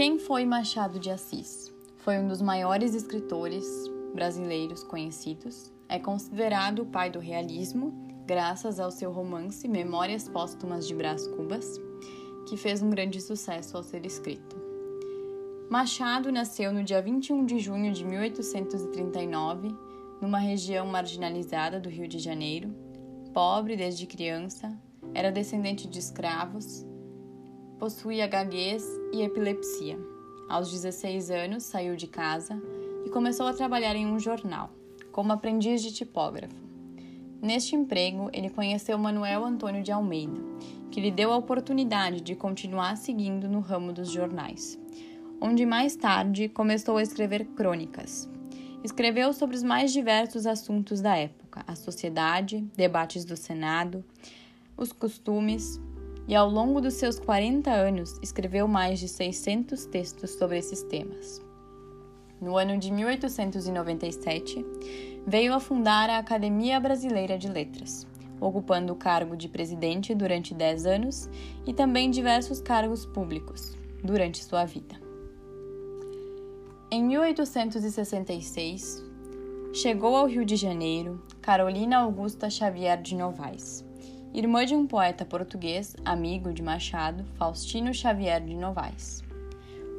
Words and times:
Quem 0.00 0.18
foi 0.18 0.46
Machado 0.46 0.98
de 0.98 1.10
Assis? 1.10 1.70
Foi 1.98 2.18
um 2.18 2.26
dos 2.26 2.40
maiores 2.40 2.94
escritores 2.94 3.66
brasileiros 4.14 4.82
conhecidos. 4.82 5.70
É 5.90 5.98
considerado 5.98 6.78
o 6.78 6.86
pai 6.86 7.10
do 7.10 7.18
realismo, 7.18 7.92
graças 8.26 8.80
ao 8.80 8.90
seu 8.90 9.12
romance 9.12 9.68
Memórias 9.68 10.26
Póstumas 10.26 10.88
de 10.88 10.94
Brás 10.94 11.26
Cubas, 11.26 11.78
que 12.48 12.56
fez 12.56 12.80
um 12.80 12.88
grande 12.88 13.20
sucesso 13.20 13.76
ao 13.76 13.82
ser 13.82 14.06
escrito. 14.06 14.56
Machado 15.68 16.32
nasceu 16.32 16.72
no 16.72 16.82
dia 16.82 17.02
21 17.02 17.44
de 17.44 17.58
junho 17.58 17.92
de 17.92 18.02
1839, 18.02 19.68
numa 20.18 20.38
região 20.38 20.86
marginalizada 20.86 21.78
do 21.78 21.90
Rio 21.90 22.08
de 22.08 22.18
Janeiro. 22.18 22.74
Pobre 23.34 23.76
desde 23.76 24.06
criança, 24.06 24.74
era 25.12 25.30
descendente 25.30 25.86
de 25.86 25.98
escravos, 25.98 26.86
possuía 27.80 28.26
gaguez 28.26 28.84
e 29.10 29.22
epilepsia. 29.22 29.98
Aos 30.50 30.70
16 30.70 31.30
anos, 31.30 31.62
saiu 31.62 31.96
de 31.96 32.06
casa 32.06 32.62
e 33.06 33.08
começou 33.08 33.46
a 33.46 33.54
trabalhar 33.54 33.96
em 33.96 34.06
um 34.06 34.18
jornal, 34.18 34.70
como 35.10 35.32
aprendiz 35.32 35.80
de 35.80 35.90
tipógrafo. 35.90 36.54
Neste 37.40 37.74
emprego, 37.74 38.28
ele 38.34 38.50
conheceu 38.50 38.98
Manuel 38.98 39.46
Antônio 39.46 39.82
de 39.82 39.90
Almeida, 39.90 40.38
que 40.90 41.00
lhe 41.00 41.10
deu 41.10 41.32
a 41.32 41.38
oportunidade 41.38 42.20
de 42.20 42.34
continuar 42.34 42.98
seguindo 42.98 43.48
no 43.48 43.60
ramo 43.60 43.94
dos 43.94 44.10
jornais, 44.10 44.78
onde 45.40 45.64
mais 45.64 45.96
tarde 45.96 46.50
começou 46.50 46.98
a 46.98 47.02
escrever 47.02 47.46
crônicas. 47.56 48.28
Escreveu 48.84 49.32
sobre 49.32 49.56
os 49.56 49.62
mais 49.62 49.90
diversos 49.90 50.44
assuntos 50.44 51.00
da 51.00 51.16
época: 51.16 51.64
a 51.66 51.74
sociedade, 51.74 52.60
debates 52.76 53.24
do 53.24 53.38
Senado, 53.38 54.04
os 54.76 54.92
costumes, 54.92 55.80
e 56.30 56.36
ao 56.36 56.48
longo 56.48 56.80
dos 56.80 56.94
seus 56.94 57.18
40 57.18 57.72
anos 57.72 58.16
escreveu 58.22 58.68
mais 58.68 59.00
de 59.00 59.08
600 59.08 59.84
textos 59.86 60.30
sobre 60.30 60.58
esses 60.58 60.80
temas. 60.84 61.42
No 62.40 62.56
ano 62.56 62.78
de 62.78 62.92
1897, 62.92 64.64
veio 65.26 65.52
a 65.52 65.58
fundar 65.58 66.08
a 66.08 66.18
Academia 66.18 66.78
Brasileira 66.78 67.36
de 67.36 67.48
Letras, 67.48 68.06
ocupando 68.40 68.92
o 68.92 68.96
cargo 68.96 69.36
de 69.36 69.48
presidente 69.48 70.14
durante 70.14 70.54
10 70.54 70.86
anos 70.86 71.28
e 71.66 71.74
também 71.74 72.12
diversos 72.12 72.60
cargos 72.60 73.04
públicos 73.04 73.76
durante 74.04 74.44
sua 74.44 74.64
vida. 74.64 74.94
Em 76.92 77.02
1866, 77.02 79.02
chegou 79.72 80.14
ao 80.14 80.28
Rio 80.28 80.44
de 80.44 80.54
Janeiro 80.54 81.20
Carolina 81.42 81.98
Augusta 81.98 82.48
Xavier 82.48 83.02
de 83.02 83.16
Novaes 83.16 83.89
irmã 84.32 84.64
de 84.64 84.76
um 84.76 84.86
poeta 84.86 85.24
português, 85.24 85.96
amigo 86.04 86.52
de 86.52 86.62
Machado, 86.62 87.24
Faustino 87.36 87.92
Xavier 87.92 88.40
de 88.40 88.54
Novaes. 88.54 89.24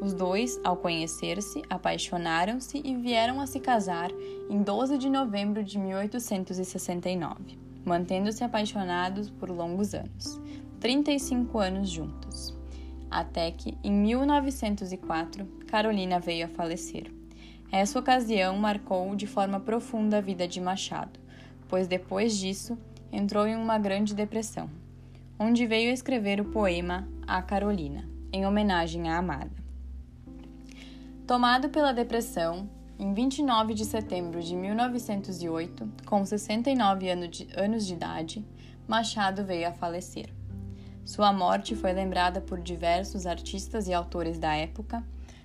Os 0.00 0.14
dois, 0.14 0.58
ao 0.62 0.76
conhecer-se, 0.76 1.62
apaixonaram-se 1.68 2.80
e 2.82 2.94
vieram 2.96 3.40
a 3.40 3.46
se 3.46 3.58
casar 3.58 4.10
em 4.48 4.62
12 4.62 4.96
de 4.98 5.10
novembro 5.10 5.64
de 5.64 5.78
1869, 5.78 7.58
mantendo-se 7.84 8.44
apaixonados 8.44 9.28
por 9.28 9.50
longos 9.50 9.94
anos, 9.94 10.40
35 10.78 11.58
anos 11.58 11.90
juntos. 11.90 12.56
Até 13.10 13.50
que, 13.50 13.76
em 13.82 13.92
1904, 13.92 15.44
Carolina 15.66 16.20
veio 16.20 16.46
a 16.46 16.48
falecer. 16.48 17.12
Essa 17.72 17.98
ocasião 17.98 18.56
marcou 18.56 19.14
de 19.16 19.26
forma 19.26 19.58
profunda 19.58 20.18
a 20.18 20.20
vida 20.20 20.46
de 20.46 20.60
Machado, 20.60 21.18
pois 21.68 21.88
depois 21.88 22.36
disso 22.38 22.78
entrou 23.12 23.46
em 23.46 23.56
uma 23.56 23.78
grande 23.78 24.14
depressão, 24.14 24.70
onde 25.38 25.66
veio 25.66 25.92
escrever 25.92 26.40
o 26.40 26.46
poema 26.46 27.08
A 27.26 27.42
Carolina, 27.42 28.08
em 28.32 28.46
homenagem 28.46 29.08
à 29.08 29.18
amada. 29.18 29.50
Tomado 31.26 31.68
pela 31.68 31.92
depressão, 31.92 32.68
em 32.98 33.14
29 33.14 33.72
de 33.72 33.84
setembro 33.84 34.42
de 34.42 34.54
1908, 34.54 35.88
com 36.04 36.24
69 36.24 37.08
anos 37.08 37.86
de 37.86 37.94
idade, 37.94 38.44
Machado 38.86 39.44
veio 39.44 39.68
a 39.68 39.72
falecer. 39.72 40.28
Sua 41.04 41.32
morte 41.32 41.74
foi 41.74 41.92
lembrada 41.92 42.40
por 42.40 42.60
diversos 42.60 43.26
artistas 43.26 43.88
e 43.88 43.94
autores 43.94 44.38
da 44.38 44.54
época, 44.54 45.02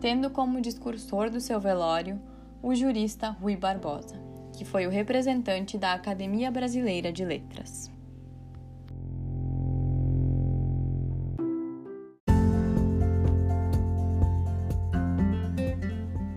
tendo 0.00 0.30
como 0.30 0.60
discursor 0.60 1.30
do 1.30 1.40
seu 1.40 1.60
velório 1.60 2.20
o 2.62 2.74
jurista 2.74 3.30
Rui 3.30 3.56
Barbosa 3.56 4.25
que 4.56 4.64
foi 4.64 4.86
o 4.86 4.90
representante 4.90 5.76
da 5.76 5.92
Academia 5.92 6.50
Brasileira 6.50 7.12
de 7.12 7.24
Letras. 7.26 7.90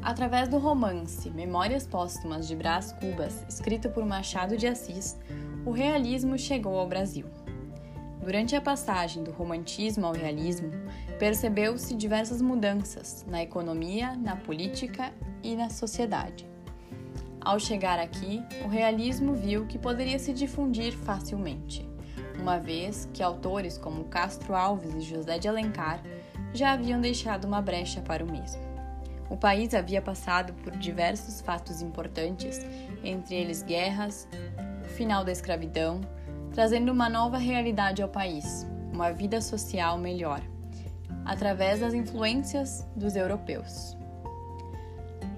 Através 0.00 0.48
do 0.48 0.58
romance 0.58 1.28
Memórias 1.30 1.88
Póstumas 1.88 2.46
de 2.46 2.54
Brás 2.54 2.92
Cubas, 2.92 3.44
escrito 3.48 3.90
por 3.90 4.06
Machado 4.06 4.56
de 4.56 4.68
Assis, 4.68 5.18
o 5.66 5.72
realismo 5.72 6.38
chegou 6.38 6.78
ao 6.78 6.86
Brasil. 6.86 7.26
Durante 8.22 8.54
a 8.54 8.60
passagem 8.60 9.24
do 9.24 9.32
romantismo 9.32 10.06
ao 10.06 10.12
realismo, 10.12 10.70
percebeu-se 11.18 11.96
diversas 11.96 12.40
mudanças 12.40 13.26
na 13.28 13.42
economia, 13.42 14.14
na 14.14 14.36
política 14.36 15.12
e 15.42 15.56
na 15.56 15.68
sociedade. 15.68 16.53
Ao 17.44 17.60
chegar 17.60 17.98
aqui, 17.98 18.42
o 18.64 18.68
realismo 18.68 19.34
viu 19.34 19.66
que 19.66 19.78
poderia 19.78 20.18
se 20.18 20.32
difundir 20.32 20.96
facilmente, 20.96 21.86
uma 22.40 22.58
vez 22.58 23.06
que 23.12 23.22
autores 23.22 23.76
como 23.76 24.04
Castro 24.04 24.54
Alves 24.54 24.94
e 24.94 25.00
José 25.02 25.38
de 25.38 25.46
Alencar 25.46 26.00
já 26.54 26.72
haviam 26.72 27.00
deixado 27.00 27.44
uma 27.44 27.60
brecha 27.60 28.00
para 28.00 28.24
o 28.24 28.30
mesmo. 28.30 28.62
O 29.28 29.36
país 29.36 29.74
havia 29.74 30.00
passado 30.00 30.54
por 30.54 30.72
diversos 30.72 31.42
fatos 31.42 31.82
importantes, 31.82 32.64
entre 33.02 33.34
eles 33.34 33.62
guerras, 33.62 34.26
o 34.82 34.88
final 34.88 35.22
da 35.22 35.32
escravidão, 35.32 36.00
trazendo 36.54 36.92
uma 36.92 37.10
nova 37.10 37.36
realidade 37.36 38.02
ao 38.02 38.08
país, 38.08 38.66
uma 38.90 39.12
vida 39.12 39.42
social 39.42 39.98
melhor, 39.98 40.40
através 41.26 41.80
das 41.80 41.92
influências 41.92 42.86
dos 42.96 43.16
europeus. 43.16 43.96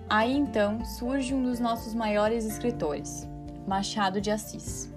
Aí 0.09 0.37
então 0.37 0.85
surge 0.85 1.35
um 1.35 1.43
dos 1.43 1.59
nossos 1.59 1.93
maiores 1.93 2.45
escritores, 2.45 3.29
Machado 3.67 4.21
de 4.21 4.31
Assis. 4.31 4.89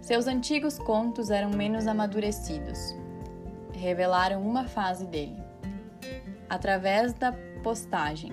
Seus 0.00 0.26
antigos 0.26 0.78
contos 0.78 1.30
eram 1.30 1.50
menos 1.50 1.86
amadurecidos, 1.86 2.96
revelaram 3.74 4.40
uma 4.42 4.64
fase 4.64 5.06
dele. 5.06 5.36
Através 6.48 7.12
da 7.12 7.32
postagem 7.62 8.32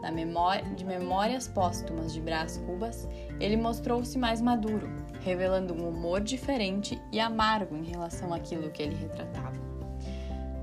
da 0.00 0.10
memória, 0.10 0.64
de 0.74 0.86
Memórias 0.86 1.46
Póstumas 1.46 2.14
de 2.14 2.20
Brás 2.20 2.56
Cubas, 2.64 3.06
ele 3.38 3.58
mostrou-se 3.58 4.16
mais 4.16 4.40
maduro, 4.40 4.88
revelando 5.20 5.74
um 5.74 5.86
humor 5.86 6.22
diferente 6.22 6.98
e 7.12 7.20
amargo 7.20 7.76
em 7.76 7.84
relação 7.84 8.32
àquilo 8.32 8.70
que 8.70 8.82
ele 8.82 8.94
retratava. 8.94 9.65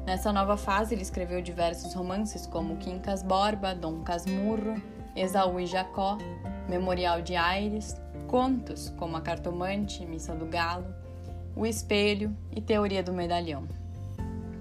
Nessa 0.05 0.33
nova 0.33 0.57
fase, 0.57 0.93
ele 0.93 1.01
escreveu 1.01 1.41
diversos 1.41 1.93
romances 1.93 2.45
como 2.45 2.77
Quincas 2.77 3.23
Borba, 3.23 3.73
Dom 3.73 4.01
Casmurro, 4.03 4.81
Esaú 5.15 5.59
e 5.59 5.65
Jacó, 5.65 6.17
Memorial 6.67 7.21
de 7.21 7.35
Aires, 7.35 7.95
contos 8.27 8.89
como 8.97 9.15
A 9.15 9.21
Cartomante, 9.21 10.05
Missa 10.05 10.35
do 10.35 10.45
Galo, 10.45 10.93
O 11.55 11.65
Espelho 11.65 12.35
e 12.51 12.61
Teoria 12.61 13.01
do 13.01 13.13
Medalhão. 13.13 13.67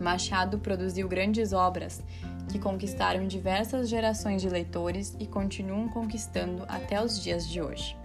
Machado 0.00 0.58
produziu 0.58 1.08
grandes 1.08 1.52
obras 1.52 2.02
que 2.50 2.58
conquistaram 2.58 3.26
diversas 3.26 3.88
gerações 3.88 4.42
de 4.42 4.48
leitores 4.48 5.16
e 5.18 5.26
continuam 5.26 5.88
conquistando 5.88 6.64
até 6.68 7.02
os 7.02 7.20
dias 7.20 7.48
de 7.48 7.60
hoje. 7.60 7.96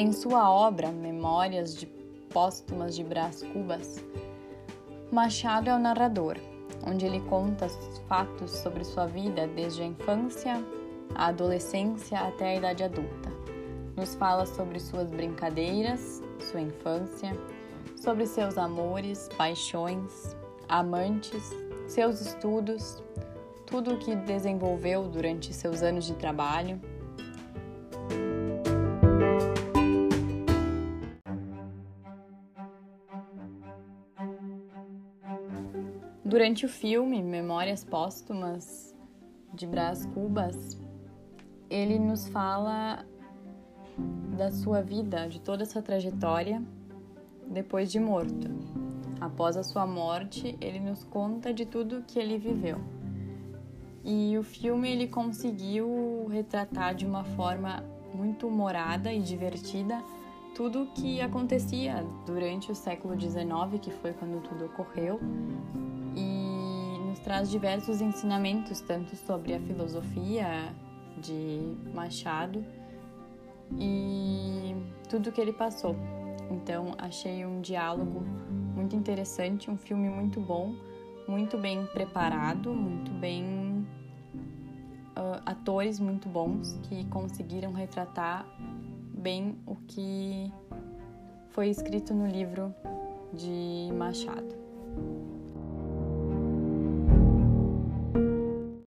Em 0.00 0.12
sua 0.12 0.50
obra 0.50 0.90
Memórias 0.90 1.76
de 1.76 1.84
Póstumas 2.32 2.96
de 2.96 3.04
Brás 3.04 3.42
Cubas, 3.42 4.02
Machado 5.12 5.68
é 5.68 5.74
o 5.74 5.78
narrador, 5.78 6.38
onde 6.86 7.04
ele 7.04 7.20
conta 7.20 7.68
fatos 8.08 8.50
sobre 8.50 8.82
sua 8.82 9.04
vida 9.04 9.46
desde 9.46 9.82
a 9.82 9.84
infância, 9.84 10.64
a 11.14 11.26
adolescência 11.26 12.18
até 12.18 12.52
a 12.52 12.56
idade 12.56 12.82
adulta. 12.82 13.30
Nos 13.94 14.14
fala 14.14 14.46
sobre 14.46 14.80
suas 14.80 15.10
brincadeiras, 15.10 16.22
sua 16.50 16.62
infância, 16.62 17.36
sobre 17.94 18.26
seus 18.26 18.56
amores, 18.56 19.28
paixões, 19.36 20.34
amantes, 20.66 21.54
seus 21.86 22.22
estudos, 22.22 23.02
tudo 23.66 23.92
o 23.92 23.98
que 23.98 24.16
desenvolveu 24.16 25.06
durante 25.06 25.52
seus 25.52 25.82
anos 25.82 26.06
de 26.06 26.14
trabalho 26.14 26.80
Durante 36.30 36.64
o 36.64 36.68
filme 36.68 37.20
Memórias 37.20 37.82
Póstumas 37.82 38.94
de 39.52 39.66
Brás 39.66 40.06
Cubas, 40.06 40.80
ele 41.68 41.98
nos 41.98 42.28
fala 42.28 43.04
da 44.38 44.48
sua 44.52 44.80
vida, 44.80 45.28
de 45.28 45.40
toda 45.40 45.64
a 45.64 45.66
sua 45.66 45.82
trajetória 45.82 46.62
depois 47.48 47.90
de 47.90 47.98
morto. 47.98 48.48
Após 49.20 49.56
a 49.56 49.64
sua 49.64 49.84
morte, 49.84 50.56
ele 50.60 50.78
nos 50.78 51.02
conta 51.02 51.52
de 51.52 51.66
tudo 51.66 52.04
que 52.06 52.16
ele 52.16 52.38
viveu. 52.38 52.78
E 54.04 54.38
o 54.38 54.44
filme 54.44 54.88
ele 54.88 55.08
conseguiu 55.08 56.28
retratar 56.30 56.94
de 56.94 57.04
uma 57.04 57.24
forma 57.24 57.82
muito 58.14 58.46
humorada 58.46 59.12
e 59.12 59.20
divertida 59.20 60.00
tudo 60.54 60.92
que 60.94 61.20
acontecia 61.20 62.06
durante 62.24 62.70
o 62.70 62.74
século 62.76 63.20
XIX, 63.20 63.80
que 63.82 63.90
foi 63.90 64.12
quando 64.12 64.40
tudo 64.44 64.66
ocorreu, 64.66 65.18
traz 67.22 67.50
diversos 67.50 68.00
ensinamentos, 68.00 68.80
tanto 68.80 69.14
sobre 69.16 69.54
a 69.54 69.60
filosofia 69.60 70.74
de 71.18 71.76
Machado 71.94 72.64
e 73.78 74.74
tudo 75.08 75.30
que 75.30 75.40
ele 75.40 75.52
passou. 75.52 75.94
Então, 76.50 76.94
achei 76.98 77.44
um 77.44 77.60
diálogo 77.60 78.20
muito 78.74 78.96
interessante, 78.96 79.70
um 79.70 79.76
filme 79.76 80.08
muito 80.08 80.40
bom, 80.40 80.74
muito 81.28 81.56
bem 81.56 81.86
preparado, 81.86 82.72
muito 82.72 83.10
bem. 83.12 83.86
Uh, 85.10 85.42
atores 85.44 85.98
muito 86.00 86.28
bons 86.28 86.78
que 86.84 87.04
conseguiram 87.06 87.72
retratar 87.72 88.46
bem 89.12 89.58
o 89.66 89.74
que 89.74 90.50
foi 91.50 91.68
escrito 91.68 92.14
no 92.14 92.26
livro 92.26 92.74
de 93.34 93.92
Machado. 93.92 94.59